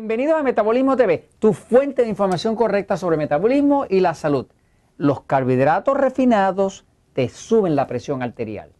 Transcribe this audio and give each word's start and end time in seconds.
Bienvenidos 0.00 0.40
a 0.40 0.42
Metabolismo 0.42 0.96
TV, 0.96 1.28
tu 1.38 1.52
fuente 1.52 2.00
de 2.00 2.08
información 2.08 2.56
correcta 2.56 2.96
sobre 2.96 3.18
metabolismo 3.18 3.84
y 3.86 4.00
la 4.00 4.14
salud. 4.14 4.46
Los 4.96 5.24
carbohidratos 5.24 5.94
refinados 5.94 6.86
te 7.12 7.28
suben 7.28 7.76
la 7.76 7.86
presión 7.86 8.22
arterial. 8.22 8.72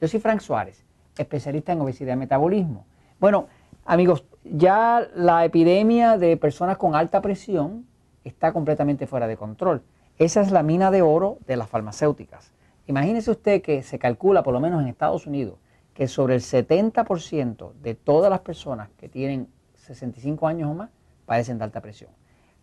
Yo 0.00 0.08
soy 0.08 0.18
Frank 0.18 0.40
Suárez, 0.40 0.84
especialista 1.16 1.70
en 1.70 1.80
obesidad 1.80 2.14
y 2.14 2.16
metabolismo. 2.16 2.86
Bueno, 3.20 3.46
amigos, 3.84 4.24
ya 4.42 5.06
la 5.14 5.44
epidemia 5.44 6.18
de 6.18 6.36
personas 6.36 6.76
con 6.76 6.96
alta 6.96 7.22
presión 7.22 7.86
está 8.24 8.52
completamente 8.52 9.06
fuera 9.06 9.28
de 9.28 9.36
control. 9.36 9.84
Esa 10.18 10.40
es 10.40 10.50
la 10.50 10.64
mina 10.64 10.90
de 10.90 11.02
oro 11.02 11.38
de 11.46 11.56
las 11.56 11.68
farmacéuticas. 11.68 12.52
Imagínese 12.88 13.30
usted 13.30 13.62
que 13.62 13.84
se 13.84 14.00
calcula, 14.00 14.42
por 14.42 14.52
lo 14.52 14.58
menos 14.58 14.82
en 14.82 14.88
Estados 14.88 15.28
Unidos, 15.28 15.54
que 15.94 16.08
sobre 16.08 16.34
el 16.34 16.40
70% 16.40 17.74
de 17.74 17.94
todas 17.94 18.28
las 18.28 18.40
personas 18.40 18.88
que 18.98 19.08
tienen 19.08 19.46
65 19.84 20.46
años 20.46 20.70
o 20.70 20.74
más 20.74 20.90
padecen 21.26 21.58
de 21.58 21.64
alta 21.64 21.80
presión. 21.80 22.10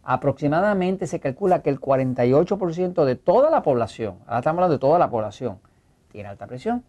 Aproximadamente 0.03 1.05
se 1.07 1.19
calcula 1.19 1.61
que 1.61 1.69
el 1.69 1.79
48% 1.79 3.05
de 3.05 3.15
toda 3.15 3.49
la 3.51 3.61
población, 3.61 4.17
ahora 4.25 4.39
estamos 4.39 4.59
hablando 4.59 4.73
de 4.73 4.79
toda 4.79 4.99
la 4.99 5.09
población, 5.09 5.59
tiene 6.11 6.29
alta 6.29 6.47
presión. 6.47 6.83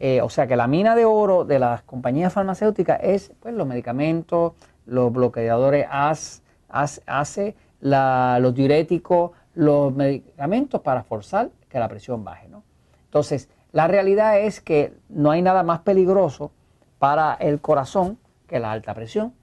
Eh, 0.00 0.20
o 0.22 0.28
sea 0.28 0.46
que 0.46 0.54
la 0.54 0.68
mina 0.68 0.94
de 0.94 1.04
oro 1.04 1.44
de 1.44 1.58
las 1.58 1.82
compañías 1.82 2.32
farmacéuticas 2.32 3.00
es 3.02 3.32
pues, 3.40 3.54
los 3.54 3.66
medicamentos, 3.66 4.52
los 4.86 5.12
bloqueadores 5.12 5.86
ACE, 5.90 7.56
los 7.80 8.54
diuréticos, 8.54 9.32
los 9.54 9.92
medicamentos 9.92 10.80
para 10.82 11.02
forzar 11.02 11.50
que 11.68 11.78
la 11.78 11.88
presión 11.88 12.22
baje. 12.22 12.48
¿no? 12.48 12.62
Entonces, 13.06 13.48
la 13.72 13.88
realidad 13.88 14.38
es 14.38 14.60
que 14.60 14.94
no 15.08 15.30
hay 15.30 15.42
nada 15.42 15.62
más 15.62 15.80
peligroso 15.80 16.52
para 16.98 17.34
el 17.34 17.60
corazón 17.60 18.18
que 18.46 18.60
la 18.60 18.72
alta 18.72 18.94
presión. 18.94 19.34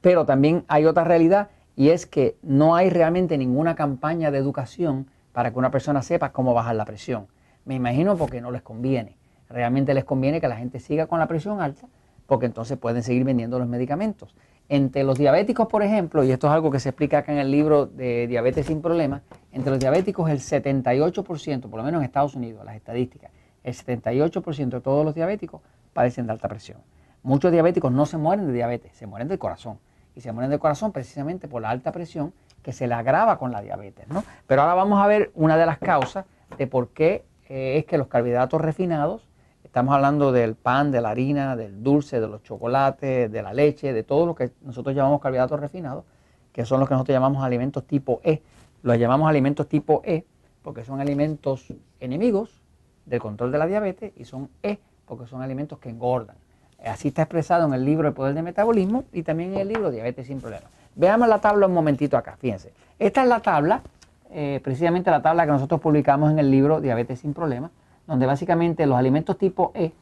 Pero 0.00 0.24
también 0.24 0.64
hay 0.68 0.86
otra 0.86 1.04
realidad 1.04 1.48
y 1.76 1.90
es 1.90 2.06
que 2.06 2.36
no 2.42 2.74
hay 2.76 2.90
realmente 2.90 3.38
ninguna 3.38 3.74
campaña 3.74 4.30
de 4.30 4.38
educación 4.38 5.06
para 5.32 5.52
que 5.52 5.58
una 5.58 5.70
persona 5.70 6.02
sepa 6.02 6.32
cómo 6.32 6.54
bajar 6.54 6.76
la 6.76 6.84
presión. 6.84 7.26
Me 7.64 7.74
imagino 7.74 8.16
porque 8.16 8.40
no 8.40 8.50
les 8.50 8.62
conviene. 8.62 9.16
Realmente 9.48 9.94
les 9.94 10.04
conviene 10.04 10.40
que 10.40 10.48
la 10.48 10.56
gente 10.56 10.80
siga 10.80 11.06
con 11.06 11.18
la 11.18 11.26
presión 11.26 11.60
alta 11.60 11.88
porque 12.28 12.44
entonces 12.44 12.76
pueden 12.76 13.02
seguir 13.02 13.24
vendiendo 13.24 13.58
los 13.58 13.66
medicamentos. 13.66 14.34
Entre 14.68 15.02
los 15.02 15.16
diabéticos, 15.16 15.66
por 15.66 15.82
ejemplo, 15.82 16.22
y 16.22 16.30
esto 16.30 16.46
es 16.46 16.52
algo 16.52 16.70
que 16.70 16.78
se 16.78 16.90
explica 16.90 17.18
acá 17.18 17.32
en 17.32 17.38
el 17.38 17.50
libro 17.50 17.86
de 17.86 18.26
Diabetes 18.26 18.66
sin 18.66 18.82
Problemas, 18.82 19.22
entre 19.50 19.70
los 19.70 19.80
diabéticos 19.80 20.28
el 20.28 20.40
78%, 20.40 21.70
por 21.70 21.78
lo 21.78 21.82
menos 21.82 22.00
en 22.00 22.04
Estados 22.04 22.34
Unidos, 22.34 22.66
las 22.66 22.76
estadísticas, 22.76 23.30
el 23.64 23.72
78% 23.72 24.68
de 24.68 24.80
todos 24.82 25.06
los 25.06 25.14
diabéticos 25.14 25.62
padecen 25.94 26.26
de 26.26 26.32
alta 26.32 26.48
presión. 26.48 26.82
Muchos 27.22 27.50
diabéticos 27.50 27.90
no 27.92 28.04
se 28.04 28.18
mueren 28.18 28.46
de 28.46 28.52
diabetes, 28.52 28.92
se 28.94 29.06
mueren 29.06 29.26
del 29.26 29.38
corazón. 29.38 29.78
Y 30.18 30.20
se 30.20 30.32
mueren 30.32 30.50
del 30.50 30.58
corazón 30.58 30.90
precisamente 30.90 31.46
por 31.48 31.62
la 31.62 31.70
alta 31.70 31.92
presión 31.92 32.34
que 32.62 32.72
se 32.72 32.86
le 32.86 32.94
agrava 32.94 33.38
con 33.38 33.52
la 33.52 33.62
diabetes. 33.62 34.06
¿no? 34.08 34.24
Pero 34.46 34.62
ahora 34.62 34.74
vamos 34.74 35.02
a 35.02 35.06
ver 35.06 35.30
una 35.34 35.56
de 35.56 35.64
las 35.64 35.78
causas 35.78 36.26
de 36.58 36.66
por 36.66 36.88
qué 36.88 37.24
eh, 37.48 37.78
es 37.78 37.86
que 37.86 37.96
los 37.96 38.08
carbohidratos 38.08 38.60
refinados 38.60 39.28
Estamos 39.68 39.94
hablando 39.94 40.32
del 40.32 40.54
pan, 40.54 40.90
de 40.90 41.02
la 41.02 41.10
harina, 41.10 41.54
del 41.54 41.82
dulce, 41.82 42.20
de 42.20 42.26
los 42.26 42.42
chocolates, 42.42 43.30
de 43.30 43.42
la 43.42 43.52
leche, 43.52 43.92
de 43.92 44.02
todo 44.02 44.24
lo 44.24 44.34
que 44.34 44.50
nosotros 44.62 44.96
llamamos 44.96 45.20
carbohidratos 45.20 45.60
refinados, 45.60 46.04
que 46.52 46.64
son 46.64 46.80
los 46.80 46.88
que 46.88 46.94
nosotros 46.94 47.14
llamamos 47.14 47.44
alimentos 47.44 47.86
tipo 47.86 48.22
E. 48.24 48.42
Los 48.82 48.98
llamamos 48.98 49.28
alimentos 49.28 49.68
tipo 49.68 50.00
E 50.04 50.24
porque 50.62 50.86
son 50.86 51.00
alimentos 51.00 51.72
enemigos 52.00 52.62
del 53.04 53.20
control 53.20 53.52
de 53.52 53.58
la 53.58 53.66
diabetes 53.66 54.14
y 54.16 54.24
son 54.24 54.48
E 54.62 54.78
porque 55.04 55.26
son 55.26 55.42
alimentos 55.42 55.78
que 55.78 55.90
engordan. 55.90 56.36
Así 56.84 57.08
está 57.08 57.22
expresado 57.22 57.66
en 57.66 57.74
el 57.74 57.84
libro 57.84 58.08
El 58.08 58.14
Poder 58.14 58.34
del 58.34 58.44
Metabolismo 58.44 59.04
y 59.12 59.22
también 59.22 59.54
en 59.54 59.60
el 59.60 59.68
libro 59.68 59.90
Diabetes 59.90 60.26
sin 60.26 60.40
Problemas. 60.40 60.70
Veamos 60.94 61.28
la 61.28 61.40
tabla 61.40 61.66
un 61.66 61.74
momentito 61.74 62.16
acá, 62.16 62.36
fíjense. 62.38 62.72
Esta 62.98 63.22
es 63.22 63.28
la 63.28 63.40
tabla, 63.40 63.82
eh, 64.30 64.60
precisamente 64.62 65.10
la 65.10 65.22
tabla 65.22 65.44
que 65.44 65.52
nosotros 65.52 65.80
publicamos 65.80 66.30
en 66.30 66.38
el 66.38 66.50
libro 66.50 66.80
Diabetes 66.80 67.20
sin 67.20 67.34
Problemas 67.34 67.70
donde 68.08 68.24
básicamente 68.24 68.86
los 68.86 68.98
alimentos 68.98 69.36
tipo 69.36 69.70
E, 69.74 69.92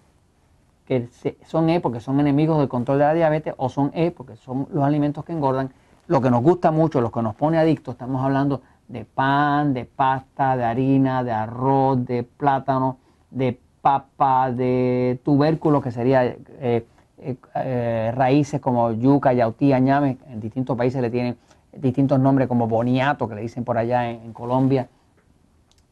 que 0.87 1.09
son 1.45 1.69
E 1.69 1.81
porque 1.81 1.99
son 1.99 2.21
enemigos 2.21 2.59
del 2.61 2.69
control 2.69 2.99
de 2.99 3.05
la 3.05 3.15
diabetes, 3.15 3.53
o 3.59 3.69
son 3.69 3.91
E 3.95 4.13
porque 4.13 4.37
son 4.37 4.69
los 4.73 4.85
alimentos 4.85 5.25
que 5.25 5.33
engordan, 5.33 5.73
lo 6.07 6.21
que 6.21 6.31
nos 6.31 6.41
gusta 6.41 6.71
mucho, 6.71 7.01
lo 7.01 7.11
que 7.11 7.21
nos 7.21 7.35
pone 7.35 7.59
adictos, 7.59 7.95
estamos 7.95 8.25
hablando 8.25 8.63
de 8.87 9.05
pan, 9.05 9.75
de 9.75 9.85
pasta, 9.85 10.57
de 10.57 10.65
harina, 10.65 11.25
de 11.25 11.33
arroz, 11.33 12.07
de 12.07 12.23
plátano, 12.23 12.99
de 13.33 13.59
papa, 13.87 14.51
de 14.51 15.21
tubérculos, 15.23 15.81
que 15.81 15.93
sería 15.93 16.25
eh, 16.27 16.85
eh, 17.19 17.37
eh, 17.55 18.13
raíces 18.17 18.61
como 18.61 18.91
yuca, 18.91 19.33
yautí, 19.33 19.69
ñame, 19.69 20.19
en 20.29 20.41
distintos 20.41 20.77
países 20.77 21.01
le 21.01 21.09
tienen 21.09 21.37
distintos 21.73 22.19
nombres 22.19 22.49
como 22.49 22.67
boniato, 22.67 23.29
que 23.29 23.37
le 23.37 23.43
dicen 23.43 23.63
por 23.63 23.79
allá 23.79 24.11
en 24.11 24.33
Colombia, 24.33 24.89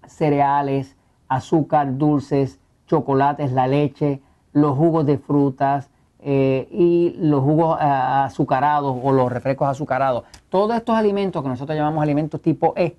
cereales, 0.09 0.97
azúcar, 1.29 1.97
dulces, 1.97 2.59
chocolates, 2.89 3.53
la 3.53 3.69
leche, 3.69 4.21
los 4.53 4.77
jugos 4.77 5.07
de 5.07 5.19
frutas 5.19 5.89
y 6.21 7.15
los 7.21 7.45
jugos 7.45 7.79
azucarados 7.81 8.97
o 9.01 9.13
los 9.13 9.31
refrescos 9.31 9.69
azucarados. 9.69 10.25
Todos 10.49 10.75
estos 10.75 10.97
alimentos 10.97 11.45
que 11.45 11.49
nosotros 11.49 11.79
llamamos 11.79 12.03
alimentos 12.03 12.43
tipo 12.43 12.75
E, 12.77 12.97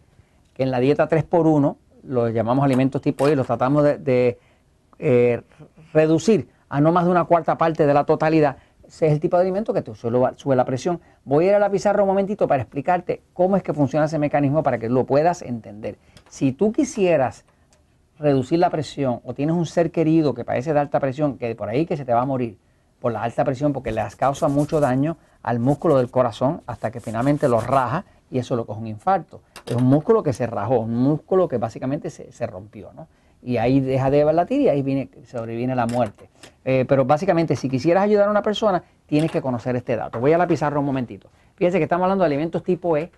que 0.53 0.63
en 0.63 0.71
la 0.71 0.79
dieta 0.79 1.09
3x1 1.09 1.75
los 2.03 2.31
llamamos 2.31 2.63
alimentos 2.63 3.01
tipo 3.01 3.27
E, 3.27 3.35
los 3.35 3.45
tratamos 3.45 3.83
de, 3.83 4.37
eh, 4.99 5.41
reducir 5.93 6.49
a 6.69 6.81
no 6.81 6.91
más 6.91 7.05
de 7.05 7.11
una 7.11 7.25
cuarta 7.25 7.57
parte 7.57 7.85
de 7.85 7.93
la 7.93 8.05
totalidad. 8.05 8.57
Ese 8.87 9.07
es 9.07 9.13
el 9.13 9.19
tipo 9.19 9.37
de 9.37 9.43
alimento 9.43 9.73
que 9.73 9.81
te 9.81 9.93
sube 9.95 10.55
la 10.55 10.65
presión. 10.65 11.01
Voy 11.23 11.45
a 11.45 11.49
ir 11.49 11.55
a 11.55 11.59
la 11.59 11.71
pizarra 11.71 12.03
un 12.03 12.09
momentito 12.09 12.47
para 12.47 12.61
explicarte 12.61 13.23
cómo 13.33 13.57
es 13.57 13.63
que 13.63 13.73
funciona 13.73 14.05
ese 14.05 14.19
mecanismo 14.19 14.61
para 14.61 14.77
que 14.77 14.89
lo 14.89 15.05
puedas 15.05 15.41
entender. 15.41 15.97
Si 16.29 16.51
tú 16.51 16.71
quisieras 16.71 17.45
reducir 18.19 18.59
la 18.59 18.69
presión 18.69 19.21
o 19.23 19.33
tienes 19.33 19.55
un 19.55 19.65
ser 19.65 19.91
querido 19.91 20.33
que 20.33 20.45
padece 20.45 20.73
de 20.73 20.79
alta 20.79 20.99
presión, 20.99 21.37
que 21.37 21.55
por 21.55 21.69
ahí 21.69 21.85
que 21.85 21.97
se 21.97 22.05
te 22.05 22.13
va 22.13 22.21
a 22.21 22.25
morir 22.25 22.57
por 22.99 23.11
la 23.11 23.23
alta 23.23 23.43
presión 23.43 23.73
porque 23.73 23.91
le 23.91 24.01
causa 24.17 24.47
mucho 24.47 24.79
daño 24.79 25.17
al 25.43 25.59
músculo 25.59 25.97
del 25.97 26.09
corazón 26.09 26.61
hasta 26.65 26.91
que 26.91 26.99
finalmente 26.99 27.47
lo 27.47 27.59
raja 27.59 28.05
y 28.31 28.39
eso 28.39 28.55
lo 28.55 28.65
coge 28.65 28.79
un 28.79 28.87
infarto. 28.87 29.41
Es 29.65 29.75
un 29.75 29.83
músculo 29.83 30.23
que 30.23 30.33
se 30.33 30.47
rajó, 30.47 30.79
un 30.79 30.95
músculo 30.95 31.47
que 31.47 31.57
básicamente 31.57 32.09
se, 32.09 32.47
rompió, 32.47 32.91
¿no? 32.93 33.07
Y 33.45 33.57
ahí 33.57 33.79
deja 33.79 34.09
de 34.09 34.25
latir 34.33 34.61
y 34.61 34.69
ahí 34.69 34.81
viene, 34.81 35.07
sobreviene 35.23 35.75
la 35.75 35.85
muerte. 35.85 36.29
Eh, 36.65 36.83
pero 36.87 37.05
básicamente, 37.05 37.55
si 37.55 37.69
quisieras 37.69 38.03
ayudar 38.03 38.27
a 38.27 38.31
una 38.31 38.41
persona, 38.41 38.83
tienes 39.05 39.29
que 39.29 39.39
conocer 39.39 39.75
este 39.75 39.95
dato. 39.95 40.19
Voy 40.19 40.33
a 40.33 40.37
la 40.39 40.47
pizarra 40.47 40.79
un 40.79 40.85
momentito. 40.85 41.29
Fíjense 41.53 41.77
que 41.77 41.83
estamos 41.83 42.05
hablando 42.05 42.23
de 42.23 42.25
alimentos 42.25 42.63
tipo 42.63 42.97
E, 42.97 43.11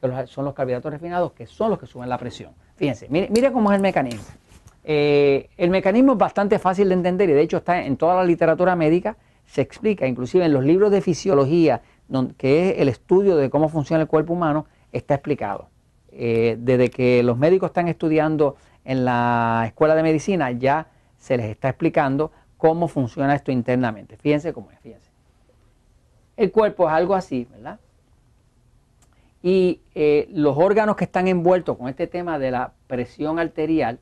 que 0.00 0.26
son 0.26 0.46
los 0.46 0.54
carbohidratos 0.54 0.90
refinados, 0.90 1.32
que 1.32 1.46
son 1.46 1.68
los 1.68 1.78
que 1.78 1.86
suben 1.86 2.08
la 2.08 2.16
presión. 2.16 2.52
Fíjense, 2.76 3.08
mire, 3.10 3.28
mire 3.30 3.52
cómo 3.52 3.70
es 3.70 3.76
el 3.76 3.82
mecanismo. 3.82 4.24
Eh, 4.84 5.50
el 5.58 5.68
mecanismo 5.68 6.12
es 6.12 6.18
bastante 6.18 6.58
fácil 6.58 6.88
de 6.88 6.94
entender 6.94 7.28
y 7.28 7.34
de 7.34 7.42
hecho 7.42 7.58
está 7.58 7.84
en 7.84 7.98
toda 7.98 8.16
la 8.16 8.24
literatura 8.24 8.76
médica, 8.76 9.18
se 9.44 9.60
explica, 9.60 10.06
inclusive 10.06 10.46
en 10.46 10.54
los 10.54 10.64
libros 10.64 10.90
de 10.90 11.02
fisiología, 11.02 11.82
que 12.38 12.70
es 12.70 12.78
el 12.78 12.88
estudio 12.88 13.36
de 13.36 13.50
cómo 13.50 13.68
funciona 13.68 14.02
el 14.02 14.08
cuerpo 14.08 14.32
humano, 14.32 14.64
está 14.92 15.14
explicado. 15.14 15.68
Eh, 16.10 16.56
desde 16.60 16.90
que 16.90 17.22
los 17.22 17.36
médicos 17.36 17.70
están 17.70 17.88
estudiando 17.88 18.56
en 18.84 19.04
la 19.04 19.64
escuela 19.66 19.94
de 19.94 20.02
medicina, 20.02 20.50
ya 20.50 20.88
se 21.16 21.36
les 21.36 21.46
está 21.46 21.68
explicando 21.68 22.32
cómo 22.56 22.88
funciona 22.88 23.34
esto 23.34 23.50
internamente. 23.50 24.16
Fíjense 24.16 24.52
cómo 24.52 24.70
es, 24.70 24.78
fíjense. 24.80 25.10
El 26.36 26.50
cuerpo 26.50 26.88
es 26.88 26.94
algo 26.94 27.14
así, 27.14 27.46
¿verdad? 27.50 27.80
Y 29.42 29.80
eh, 29.94 30.26
los 30.32 30.56
órganos 30.56 30.96
que 30.96 31.04
están 31.04 31.28
envueltos 31.28 31.76
con 31.76 31.88
este 31.88 32.06
tema 32.06 32.38
de 32.38 32.50
la 32.50 32.72
presión 32.86 33.38
arterial 33.38 34.00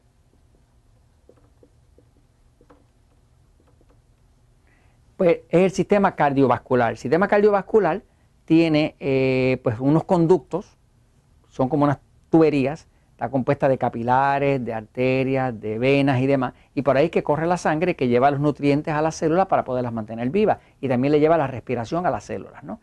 pues 5.16 5.38
es 5.50 5.60
el 5.60 5.70
sistema 5.70 6.16
cardiovascular. 6.16 6.90
El 6.92 6.98
sistema 6.98 7.28
cardiovascular 7.28 8.02
tiene 8.44 8.96
eh, 8.98 9.60
pues 9.62 9.78
unos 9.78 10.04
conductos, 10.04 10.76
son 11.48 11.68
como 11.68 11.84
unas 11.84 11.98
tuberías, 12.30 12.88
está 13.22 13.30
compuesta 13.30 13.69
de 13.69 13.78
capilares, 13.78 14.64
de 14.64 14.74
arterias, 14.74 15.60
de 15.60 15.78
venas 15.78 16.20
y 16.20 16.26
demás, 16.26 16.54
y 16.74 16.82
por 16.82 16.96
ahí 16.96 17.08
que 17.08 17.22
corre 17.22 17.46
la 17.46 17.56
sangre 17.56 17.94
que 17.94 18.08
lleva 18.08 18.32
los 18.32 18.40
nutrientes 18.40 18.92
a 18.92 19.00
las 19.00 19.14
células 19.14 19.46
para 19.46 19.62
poderlas 19.62 19.92
mantener 19.92 20.28
vivas 20.30 20.58
y 20.80 20.88
también 20.88 21.12
le 21.12 21.20
lleva 21.20 21.36
la 21.36 21.46
respiración 21.46 22.04
a 22.04 22.10
las 22.10 22.24
células. 22.24 22.64
¿no? 22.64 22.80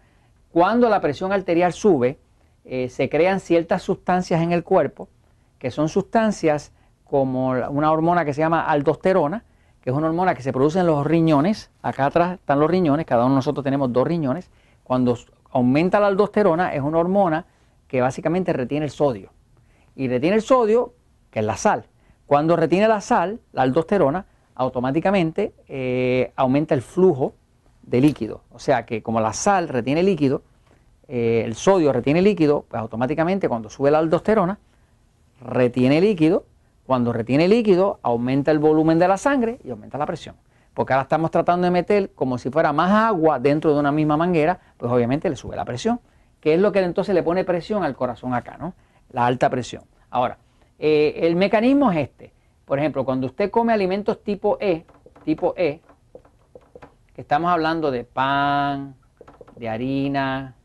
Cuando 0.49 0.87
la 0.87 1.01
presión 1.01 1.33
arterial 1.33 1.73
sube, 1.73 2.19
eh, 2.63 2.87
se 2.87 3.09
crean 3.09 3.41
ciertas 3.41 3.81
sustancias 3.81 4.41
en 4.41 4.53
el 4.53 4.63
cuerpo, 4.63 5.09
que 5.57 5.71
son 5.71 5.89
sustancias 5.89 6.71
como 7.03 7.49
una 7.49 7.91
hormona 7.91 8.23
que 8.23 8.33
se 8.33 8.39
llama 8.39 8.63
aldosterona, 8.63 9.43
que 9.81 9.89
es 9.89 9.95
una 9.95 10.07
hormona 10.07 10.35
que 10.35 10.41
se 10.41 10.53
produce 10.53 10.79
en 10.79 10.87
los 10.87 11.05
riñones. 11.05 11.69
Acá 11.81 12.05
atrás 12.05 12.35
están 12.35 12.61
los 12.61 12.71
riñones, 12.71 13.05
cada 13.05 13.25
uno 13.25 13.33
de 13.33 13.39
nosotros 13.39 13.65
tenemos 13.65 13.91
dos 13.91 14.07
riñones. 14.07 14.49
Cuando 14.85 15.17
aumenta 15.51 15.99
la 15.99 16.07
aldosterona, 16.07 16.73
es 16.73 16.81
una 16.81 16.99
hormona 16.99 17.45
que 17.89 17.99
básicamente 17.99 18.53
retiene 18.53 18.85
el 18.85 18.91
sodio. 18.91 19.31
Y 19.99 20.07
retiene 20.07 20.37
el 20.37 20.41
sodio, 20.41 20.93
que 21.29 21.39
es 21.39 21.45
la 21.45 21.57
sal. 21.57 21.83
Cuando 22.25 22.55
retiene 22.55 22.87
la 22.87 23.01
sal, 23.01 23.41
la 23.51 23.63
aldosterona, 23.63 24.27
automáticamente 24.55 25.53
eh, 25.67 26.31
aumenta 26.37 26.73
el 26.73 26.81
flujo 26.81 27.33
de 27.81 27.99
líquido. 27.99 28.43
O 28.49 28.59
sea 28.59 28.85
que 28.85 29.03
como 29.03 29.19
la 29.19 29.33
sal 29.33 29.67
retiene 29.67 30.01
líquido, 30.01 30.41
eh, 31.09 31.43
el 31.43 31.53
sodio 31.55 31.91
retiene 31.91 32.21
líquido, 32.21 32.63
pues 32.69 32.79
automáticamente 32.79 33.49
cuando 33.49 33.69
sube 33.69 33.91
la 33.91 33.97
aldosterona, 33.97 34.57
retiene 35.41 35.99
líquido. 35.99 36.45
Cuando 36.85 37.11
retiene 37.11 37.49
líquido, 37.49 37.99
aumenta 38.01 38.51
el 38.51 38.59
volumen 38.59 38.99
de 38.99 39.07
la 39.09 39.17
sangre 39.17 39.59
y 39.65 39.71
aumenta 39.71 39.97
la 39.97 40.05
presión. 40.05 40.37
Porque 40.73 40.93
ahora 40.93 41.03
estamos 41.03 41.29
tratando 41.29 41.65
de 41.65 41.71
meter 41.71 42.11
como 42.11 42.37
si 42.37 42.49
fuera 42.49 42.71
más 42.71 42.89
agua 42.89 43.37
dentro 43.37 43.73
de 43.73 43.81
una 43.81 43.91
misma 43.91 44.15
manguera, 44.15 44.61
pues 44.77 44.89
obviamente 44.93 45.29
le 45.29 45.35
sube 45.35 45.57
la 45.57 45.65
presión, 45.65 45.99
que 46.39 46.53
es 46.53 46.61
lo 46.61 46.71
que 46.71 46.79
entonces 46.79 47.13
le 47.13 47.21
pone 47.21 47.43
presión 47.43 47.83
al 47.83 47.97
corazón 47.97 48.33
acá, 48.33 48.55
¿no? 48.57 48.73
La 49.11 49.25
alta 49.25 49.49
presión. 49.49 49.83
Ahora, 50.09 50.37
eh, 50.77 51.13
el 51.23 51.35
mecanismo 51.35 51.91
es 51.91 51.97
este. 51.97 52.33
Por 52.65 52.79
ejemplo, 52.79 53.03
cuando 53.03 53.27
usted 53.27 53.49
come 53.49 53.73
alimentos 53.73 54.23
tipo 54.23 54.57
E, 54.59 54.85
tipo 55.23 55.53
E, 55.57 55.81
que 57.13 57.21
estamos 57.21 57.51
hablando 57.51 57.91
de 57.91 58.03
pan, 58.03 58.95
de 59.55 59.69
harina, 59.69 60.55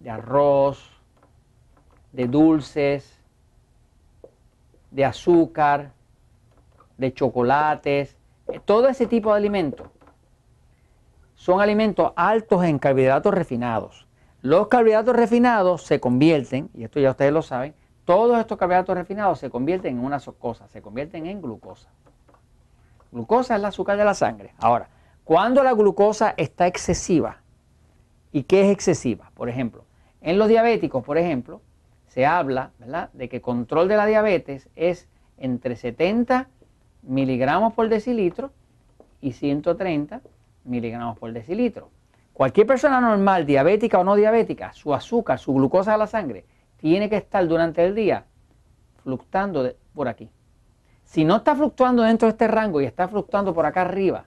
de 0.00 0.10
arroz, 0.10 0.90
de 2.12 2.26
dulces, 2.28 3.20
de 4.90 5.04
azúcar, 5.04 5.92
de 6.96 7.12
chocolates, 7.12 8.16
todo 8.64 8.88
ese 8.88 9.06
tipo 9.06 9.30
de 9.30 9.36
alimentos 9.36 9.86
son 11.34 11.60
alimentos 11.60 12.12
altos 12.16 12.64
en 12.64 12.80
carbohidratos 12.80 13.32
refinados. 13.32 14.07
Los 14.40 14.68
carbohidratos 14.68 15.16
refinados 15.16 15.82
se 15.82 15.98
convierten, 15.98 16.70
y 16.74 16.84
esto 16.84 17.00
ya 17.00 17.10
ustedes 17.10 17.32
lo 17.32 17.42
saben, 17.42 17.74
todos 18.04 18.38
estos 18.38 18.56
carbohidratos 18.56 18.96
refinados 18.96 19.38
se 19.40 19.50
convierten 19.50 19.98
en 19.98 20.04
una 20.04 20.20
cosa, 20.38 20.68
se 20.68 20.80
convierten 20.80 21.26
en 21.26 21.42
glucosa. 21.42 21.90
Glucosa 23.10 23.54
es 23.54 23.60
el 23.60 23.64
azúcar 23.64 23.98
de 23.98 24.04
la 24.04 24.14
sangre. 24.14 24.54
Ahora, 24.58 24.88
cuando 25.24 25.62
la 25.62 25.72
glucosa 25.72 26.34
está 26.36 26.66
excesiva, 26.66 27.42
¿y 28.32 28.44
qué 28.44 28.66
es 28.66 28.70
excesiva? 28.70 29.30
Por 29.34 29.48
ejemplo, 29.48 29.84
en 30.20 30.38
los 30.38 30.48
diabéticos, 30.48 31.04
por 31.04 31.18
ejemplo, 31.18 31.60
se 32.06 32.24
habla 32.24 32.70
de 33.12 33.28
que 33.28 33.40
control 33.40 33.88
de 33.88 33.96
la 33.96 34.06
diabetes 34.06 34.68
es 34.76 35.08
entre 35.36 35.76
70 35.76 36.48
miligramos 37.02 37.74
por 37.74 37.88
decilitro 37.88 38.52
y 39.20 39.32
130 39.32 40.22
miligramos 40.64 41.18
por 41.18 41.32
decilitro. 41.32 41.90
Cualquier 42.38 42.68
persona 42.68 43.00
normal, 43.00 43.46
diabética 43.46 43.98
o 43.98 44.04
no 44.04 44.14
diabética, 44.14 44.72
su 44.72 44.94
azúcar, 44.94 45.40
su 45.40 45.52
glucosa 45.52 45.90
de 45.90 45.98
la 45.98 46.06
sangre, 46.06 46.44
tiene 46.76 47.10
que 47.10 47.16
estar 47.16 47.44
durante 47.48 47.84
el 47.84 47.96
día 47.96 48.26
fluctuando 49.02 49.68
por 49.92 50.06
aquí. 50.06 50.30
Si 51.02 51.24
no 51.24 51.34
está 51.34 51.56
fluctuando 51.56 52.04
dentro 52.04 52.26
de 52.28 52.30
este 52.30 52.46
rango 52.46 52.80
y 52.80 52.84
está 52.84 53.08
fluctuando 53.08 53.52
por 53.52 53.66
acá 53.66 53.80
arriba, 53.80 54.26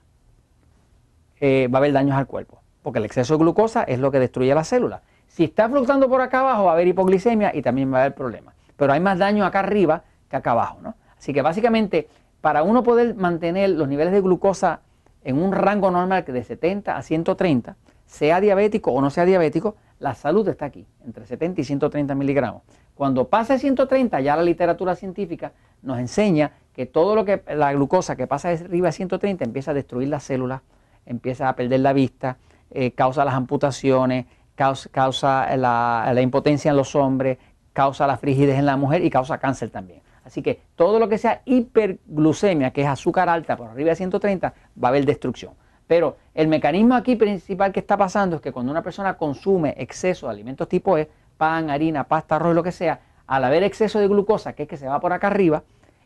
eh, 1.40 1.68
va 1.72 1.78
a 1.78 1.80
haber 1.80 1.94
daños 1.94 2.14
al 2.14 2.26
cuerpo, 2.26 2.60
porque 2.82 2.98
el 2.98 3.06
exceso 3.06 3.32
de 3.32 3.44
glucosa 3.44 3.82
es 3.84 3.98
lo 3.98 4.10
que 4.10 4.18
destruye 4.18 4.54
las 4.54 4.68
células. 4.68 5.00
Si 5.28 5.44
está 5.44 5.66
fluctuando 5.70 6.06
por 6.06 6.20
acá 6.20 6.40
abajo, 6.40 6.64
va 6.64 6.72
a 6.72 6.74
haber 6.74 6.88
hipoglicemia 6.88 7.56
y 7.56 7.62
también 7.62 7.90
va 7.90 7.96
a 7.96 8.00
haber 8.02 8.14
problemas. 8.14 8.54
Pero 8.76 8.92
hay 8.92 9.00
más 9.00 9.18
daño 9.18 9.46
acá 9.46 9.60
arriba 9.60 10.02
que 10.28 10.36
acá 10.36 10.50
abajo, 10.50 10.80
¿no? 10.82 10.96
Así 11.16 11.32
que 11.32 11.40
básicamente, 11.40 12.10
para 12.42 12.62
uno 12.62 12.82
poder 12.82 13.14
mantener 13.14 13.70
los 13.70 13.88
niveles 13.88 14.12
de 14.12 14.20
glucosa 14.20 14.80
en 15.24 15.42
un 15.42 15.52
rango 15.52 15.90
normal 15.90 16.26
de 16.26 16.44
70 16.44 16.94
a 16.94 17.02
130, 17.02 17.76
sea 18.12 18.42
diabético 18.42 18.92
o 18.92 19.00
no 19.00 19.08
sea 19.08 19.24
diabético, 19.24 19.76
la 19.98 20.14
salud 20.14 20.46
está 20.46 20.66
aquí, 20.66 20.86
entre 21.02 21.26
70 21.26 21.62
y 21.62 21.64
130 21.64 22.14
miligramos. 22.14 22.60
Cuando 22.94 23.28
pasa 23.28 23.54
de 23.54 23.58
130, 23.58 24.20
ya 24.20 24.36
la 24.36 24.42
literatura 24.42 24.94
científica 24.94 25.52
nos 25.80 25.98
enseña 25.98 26.52
que 26.74 26.84
todo 26.84 27.14
lo 27.14 27.24
que 27.24 27.42
la 27.54 27.72
glucosa 27.72 28.14
que 28.14 28.26
pasa 28.26 28.50
arriba 28.50 28.88
de 28.88 28.92
130 28.92 29.44
empieza 29.44 29.70
a 29.70 29.74
destruir 29.74 30.08
las 30.08 30.24
células, 30.24 30.60
empieza 31.06 31.48
a 31.48 31.56
perder 31.56 31.80
la 31.80 31.94
vista, 31.94 32.36
eh, 32.70 32.92
causa 32.92 33.24
las 33.24 33.32
amputaciones, 33.32 34.26
causa, 34.56 35.56
la, 35.56 36.14
impotencia 36.20 36.70
en 36.70 36.76
los 36.76 36.94
hombres, 36.94 37.38
causa 37.72 38.06
la 38.06 38.18
frigidez 38.18 38.58
en 38.58 38.66
la 38.66 38.76
mujer 38.76 39.02
y 39.02 39.08
causa 39.08 39.38
cáncer 39.38 39.70
también. 39.70 40.02
Así 40.22 40.42
que 40.42 40.60
todo 40.76 40.98
lo 40.98 41.08
que 41.08 41.16
sea 41.16 41.40
hiperglucemia, 41.46 42.72
que 42.72 42.82
es 42.82 42.88
azúcar 42.88 43.30
alta 43.30 43.56
por 43.56 43.70
arriba 43.70 43.88
de 43.88 43.96
130, 43.96 44.52
va 44.82 44.88
a 44.88 44.90
haber 44.90 45.06
destrucción. 45.06 45.54
Pero 45.92 46.16
el 46.32 46.48
mecanismo 46.48 46.94
aquí 46.94 47.16
principal 47.16 47.70
que 47.70 47.80
está 47.80 47.98
pasando 47.98 48.36
es 48.36 48.40
que 48.40 48.50
cuando 48.50 48.72
una 48.72 48.82
persona 48.82 49.18
consume 49.18 49.74
exceso 49.76 50.24
de 50.24 50.32
alimentos 50.32 50.66
tipo 50.66 50.96
E, 50.96 51.10
pan, 51.36 51.68
harina, 51.68 52.04
pasta, 52.04 52.36
arroz, 52.36 52.54
lo 52.54 52.62
que 52.62 52.72
sea, 52.72 53.00
al 53.26 53.44
haber 53.44 53.62
exceso 53.62 53.98
de 53.98 54.08
glucosa, 54.08 54.54
que 54.54 54.62
es 54.62 54.68
que 54.70 54.78
se 54.78 54.88
va 54.88 55.00
por 55.00 55.12
acá 55.12 55.26
arriba, 55.26 55.64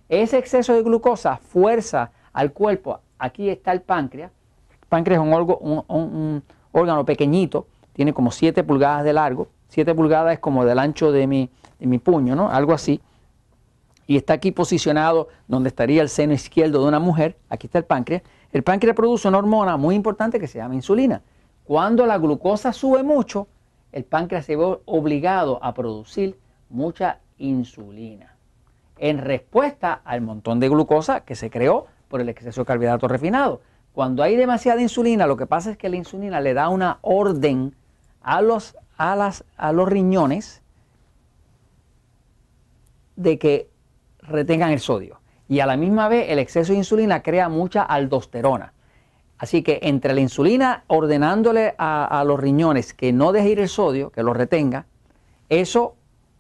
ese 0.09 0.39
exceso 0.39 0.75
de 0.75 0.83
glucosa 0.83 1.37
fuerza 1.37 2.11
al 2.33 2.53
cuerpo, 2.53 2.99
aquí 3.17 3.49
está 3.49 3.71
el 3.71 3.81
páncreas, 3.81 4.33
el 4.73 4.89
páncreas 4.89 5.23
es 5.23 5.25
un, 5.25 6.43
órgano 6.73 7.05
pequeñito, 7.05 7.69
tiene 7.93 8.13
como 8.13 8.33
7 8.33 8.65
pulgadas 8.65 9.05
de 9.05 9.13
largo, 9.13 9.47
7 9.69 9.95
pulgadas 9.95 10.33
es 10.33 10.41
como 10.41 10.65
del 10.65 10.81
ancho 10.81 11.13
de 11.13 11.29
mi, 11.29 11.49
de 11.79 11.87
mi 11.87 12.01
puño, 12.01 12.35
¿no? 12.35 12.51
Algo 12.51 12.73
así. 12.73 13.01
Y 14.07 14.17
está 14.17 14.35
aquí 14.35 14.53
posicionado 14.53 15.29
donde 15.49 15.69
estaría 15.69 16.03
el 16.03 16.09
seno 16.09 16.33
izquierdo 16.33 16.83
de 16.83 16.89
una 16.89 17.01
mujer, 17.01 17.37
aquí 17.49 17.67
está 17.67 17.79
el 17.79 17.85
páncreas. 17.85 18.23
El 18.53 18.63
páncreas 18.63 18.95
produce 18.95 19.29
una 19.29 19.39
hormona 19.39 19.77
muy 19.77 19.95
importante 19.95 20.39
que 20.39 20.47
se 20.47 20.59
llama 20.59 20.75
insulina. 20.75 21.23
Cuando 21.65 22.07
la 22.07 22.19
glucosa 22.19 22.73
sube 22.73 23.03
mucho, 23.03 23.49
el 23.93 24.05
páncreas 24.05 24.47
se 24.47 24.57
ve 24.57 24.79
obligado 24.85 25.59
a 25.63 25.75
producir 25.75 26.39
mucha 26.71 27.19
insulina 27.39 28.37
en 28.99 29.19
respuesta 29.19 30.01
al 30.05 30.21
montón 30.21 30.61
de 30.61 30.69
glucosa 30.69 31.21
que 31.21 31.35
se 31.35 31.51
creó 31.51 31.87
por 32.09 32.21
el 32.21 32.29
exceso 32.29 32.63
de 32.63 32.67
carbohidratos 32.67 33.11
refinados. 33.11 33.61
Cuando 33.93 34.23
hay 34.23 34.37
demasiada 34.37 34.81
insulina, 34.81 35.27
lo 35.27 35.37
que 35.37 35.47
pasa 35.47 35.71
es 35.71 35.79
que 35.79 35.89
la 35.89 35.97
insulina 35.97 36.41
le 36.41 36.55
da 36.55 36.69
una 36.69 36.99
orden 37.03 37.75
a 38.23 38.43
los, 38.43 38.77
a, 38.97 39.17
las, 39.17 39.45
a 39.57 39.73
los 39.73 39.89
riñones 39.89 40.63
de 43.17 43.39
que 43.39 43.71
retengan 44.29 44.71
el 44.71 44.81
sodio. 44.81 45.21
Y 45.49 45.61
a 45.61 45.67
la 45.67 45.77
misma 45.77 46.09
vez 46.09 46.27
el 46.29 46.39
exceso 46.39 46.73
de 46.73 46.79
insulina 46.79 47.23
crea 47.23 47.49
mucha 47.49 47.83
aldosterona. 47.83 48.73
Así 49.39 49.63
que 49.63 49.81
entre 49.83 50.15
la 50.15 50.21
insulina 50.21 50.85
ordenándole 50.87 51.75
a, 51.79 52.25
los 52.27 52.41
riñones 52.41 52.95
que 52.95 53.13
no 53.13 53.33
deje 53.33 53.51
ir 53.51 53.61
el 53.61 53.69
sodio, 53.69 54.11
que 54.11 54.23
lo 54.23 54.33
retenga, 54.33 54.87
eso 55.49 55.95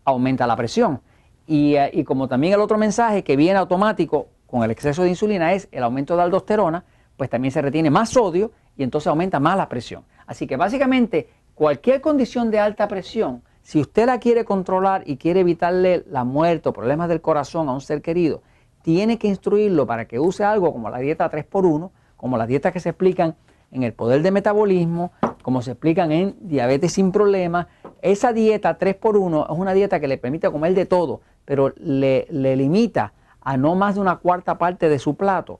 aumenta 0.04 0.46
la 0.46 0.56
presión. 0.56 1.02
Y, 1.46 1.76
y, 1.92 2.04
como 2.04 2.26
también 2.26 2.54
el 2.54 2.60
otro 2.60 2.78
mensaje 2.78 3.22
que 3.22 3.36
viene 3.36 3.58
automático 3.58 4.28
con 4.46 4.64
el 4.64 4.70
exceso 4.70 5.02
de 5.02 5.10
insulina 5.10 5.52
es 5.52 5.68
el 5.70 5.82
aumento 5.82 6.16
de 6.16 6.22
aldosterona, 6.22 6.84
pues 7.16 7.30
también 7.30 7.52
se 7.52 7.62
retiene 7.62 7.90
más 7.90 8.10
sodio 8.10 8.50
y 8.76 8.82
entonces 8.82 9.06
aumenta 9.06 9.38
más 9.38 9.56
la 9.56 9.68
presión. 9.68 10.04
Así 10.26 10.46
que 10.46 10.56
básicamente 10.56 11.28
Cualquier 11.56 12.02
condición 12.02 12.50
de 12.50 12.58
alta 12.58 12.86
presión, 12.86 13.42
si 13.66 13.80
usted 13.80 14.06
la 14.06 14.20
quiere 14.20 14.44
controlar 14.44 15.02
y 15.06 15.16
quiere 15.16 15.40
evitarle 15.40 16.04
la 16.08 16.22
muerte 16.22 16.68
o 16.68 16.72
problemas 16.72 17.08
del 17.08 17.20
corazón 17.20 17.68
a 17.68 17.72
un 17.72 17.80
ser 17.80 18.00
querido, 18.00 18.40
tiene 18.82 19.18
que 19.18 19.26
instruirlo 19.26 19.88
para 19.88 20.04
que 20.04 20.20
use 20.20 20.44
algo 20.44 20.72
como 20.72 20.88
la 20.88 20.98
dieta 20.98 21.28
3x1, 21.28 21.90
como 22.16 22.38
las 22.38 22.46
dietas 22.46 22.72
que 22.72 22.78
se 22.78 22.90
explican 22.90 23.34
en 23.72 23.82
el 23.82 23.92
poder 23.92 24.22
de 24.22 24.30
metabolismo, 24.30 25.10
como 25.42 25.62
se 25.62 25.72
explican 25.72 26.12
en 26.12 26.36
diabetes 26.42 26.92
sin 26.92 27.10
problemas. 27.10 27.66
Esa 28.02 28.32
dieta 28.32 28.78
3x1 28.78 29.52
es 29.52 29.58
una 29.58 29.72
dieta 29.72 29.98
que 29.98 30.06
le 30.06 30.16
permite 30.16 30.48
comer 30.48 30.72
de 30.74 30.86
todo, 30.86 31.22
pero 31.44 31.74
le, 31.76 32.28
le 32.30 32.54
limita 32.54 33.14
a 33.40 33.56
no 33.56 33.74
más 33.74 33.96
de 33.96 34.00
una 34.00 34.18
cuarta 34.18 34.58
parte 34.58 34.88
de 34.88 35.00
su 35.00 35.16
plato 35.16 35.58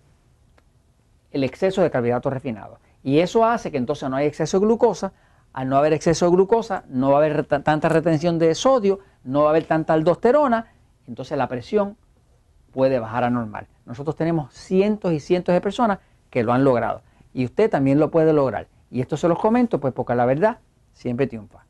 el 1.32 1.42
exceso 1.42 1.82
de 1.82 1.90
carbohidratos 1.90 2.32
refinados. 2.32 2.78
Y 3.02 3.18
eso 3.18 3.44
hace 3.44 3.72
que 3.72 3.78
entonces 3.78 4.08
no 4.08 4.14
hay 4.14 4.26
exceso 4.26 4.60
de 4.60 4.66
glucosa, 4.66 5.12
al 5.56 5.70
no 5.70 5.78
haber 5.78 5.94
exceso 5.94 6.26
de 6.26 6.32
glucosa, 6.32 6.84
no 6.86 7.08
va 7.08 7.14
a 7.14 7.18
haber 7.24 7.46
tanta 7.46 7.88
retención 7.88 8.38
de 8.38 8.54
sodio, 8.54 8.98
no 9.24 9.40
va 9.40 9.46
a 9.46 9.50
haber 9.50 9.64
tanta 9.64 9.94
aldosterona, 9.94 10.66
entonces 11.08 11.38
la 11.38 11.48
presión 11.48 11.96
puede 12.72 12.98
bajar 12.98 13.24
a 13.24 13.30
normal. 13.30 13.66
Nosotros 13.86 14.16
tenemos 14.16 14.52
cientos 14.52 15.14
y 15.14 15.18
cientos 15.18 15.54
de 15.54 15.62
personas 15.62 16.00
que 16.28 16.42
lo 16.42 16.52
han 16.52 16.62
logrado 16.62 17.00
y 17.32 17.46
usted 17.46 17.70
también 17.70 17.98
lo 17.98 18.10
puede 18.10 18.34
lograr. 18.34 18.68
Y 18.90 19.00
esto 19.00 19.16
se 19.16 19.28
los 19.28 19.38
comento 19.38 19.80
pues 19.80 19.94
porque 19.94 20.14
la 20.14 20.26
verdad 20.26 20.58
siempre 20.92 21.26
triunfa. 21.26 21.64